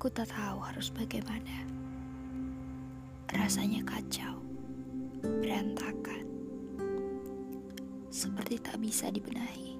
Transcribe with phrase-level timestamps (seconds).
[0.00, 1.60] Aku tak tahu harus bagaimana.
[3.36, 4.40] Rasanya kacau,
[5.20, 6.24] berantakan,
[8.08, 9.76] seperti tak bisa dibenahi.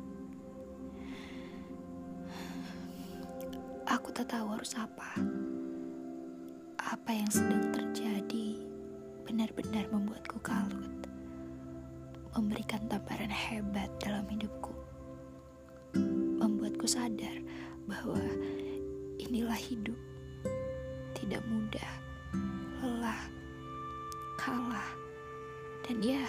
[3.88, 5.16] Aku tak tahu harus apa.
[6.76, 8.60] Apa yang sedang terjadi
[9.24, 11.00] benar-benar membuatku kalut,
[12.36, 14.76] memberikan tamparan hebat dalam hidupku,
[16.44, 17.40] membuatku sadar
[17.88, 18.20] bahwa
[19.16, 20.09] inilah hidup.
[21.20, 21.92] Tidak mudah,
[22.80, 23.22] lelah,
[24.40, 24.88] kalah,
[25.84, 26.24] dan ya,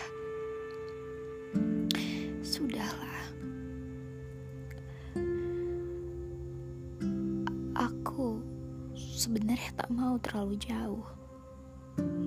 [2.44, 3.23] sudahlah.
[7.72, 8.44] Aku
[8.94, 11.08] sebenarnya tak mau terlalu jauh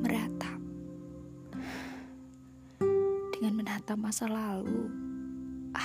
[0.01, 0.59] meratap.
[3.37, 4.89] Dengan menatap masa lalu,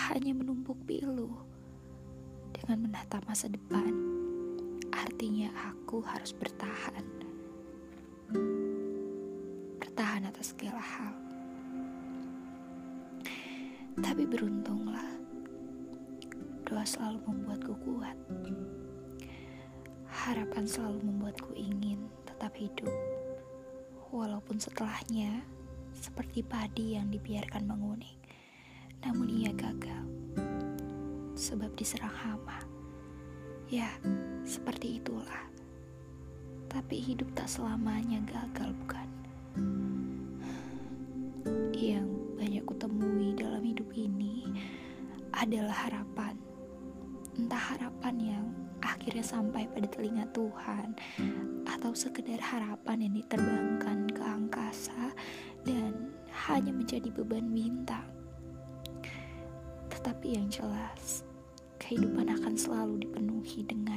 [0.10, 1.38] hanya menumpuk pilu.
[2.56, 4.09] Dengan menatap masa depan,
[5.20, 7.04] artinya aku harus bertahan.
[9.84, 11.12] Bertahan atas segala hal.
[14.00, 15.12] Tapi beruntunglah,
[16.64, 18.16] doa selalu membuatku kuat.
[20.08, 22.96] Harapan selalu membuatku ingin tetap hidup,
[24.16, 25.44] walaupun setelahnya
[26.00, 28.16] seperti padi yang dibiarkan menguning,
[29.04, 30.08] namun ia gagal
[31.36, 32.69] sebab diserang hama.
[33.70, 33.94] Ya,
[34.42, 35.46] seperti itulah.
[36.74, 39.10] Tapi hidup tak selamanya gagal, bukan?
[41.78, 44.50] Yang banyak kutemui dalam hidup ini
[45.38, 46.34] adalah harapan.
[47.38, 48.46] Entah harapan yang
[48.82, 50.98] akhirnya sampai pada telinga Tuhan
[51.70, 55.14] atau sekedar harapan yang diterbangkan ke angkasa
[55.62, 56.10] dan
[56.50, 58.10] hanya menjadi beban bintang.
[59.94, 61.22] Tetapi yang jelas,
[61.82, 63.89] kehidupan akan selalu dipenuhi dengan.